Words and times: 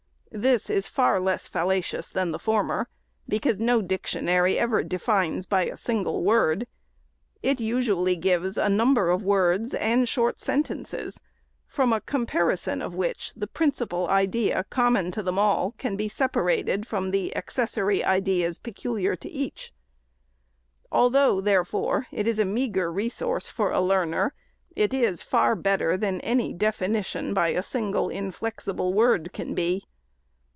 This 0.33 0.69
is 0.69 0.87
far 0.87 1.19
less 1.19 1.45
fallacious 1.45 2.09
than 2.09 2.31
the 2.31 2.39
former, 2.39 2.87
because 3.27 3.59
no 3.59 3.81
dictionary 3.81 4.57
ever 4.57 4.81
defines 4.81 5.45
by 5.45 5.65
a 5.65 5.75
single 5.75 6.23
word. 6.23 6.67
It 7.43 7.59
usually 7.59 8.15
gives 8.15 8.55
a 8.57 8.69
number 8.69 9.09
of 9.09 9.23
words 9.25 9.73
and 9.73 10.07
short 10.07 10.39
sentences, 10.39 11.19
from 11.67 11.91
a 11.91 11.99
comparison 11.99 12.81
of 12.81 12.95
which, 12.95 13.33
the 13.35 13.45
princi 13.45 13.89
pal 13.89 14.07
idea, 14.07 14.63
common 14.69 15.11
to 15.11 15.21
them 15.21 15.37
all, 15.37 15.73
can 15.77 15.97
be 15.97 16.07
separated 16.07 16.87
from 16.87 17.11
the 17.11 17.35
accessory 17.35 18.01
ideas 18.01 18.57
peculiar 18.57 19.17
to 19.17 19.29
each. 19.29 19.73
Although, 20.93 21.41
therefore, 21.41 22.07
it 22.09 22.25
is 22.25 22.39
a 22.39 22.45
meagre 22.45 22.89
resource 22.89 23.49
for 23.49 23.71
a 23.73 23.81
learner, 23.81 24.33
it 24.77 24.93
is 24.93 25.21
far 25.23 25.57
better 25.57 25.97
than 25.97 26.21
any 26.21 26.53
definition, 26.53 27.33
by 27.33 27.49
a 27.49 27.61
single 27.61 28.07
inflexible 28.07 28.93
word, 28.93 29.33
can 29.33 29.53
be. 29.53 29.83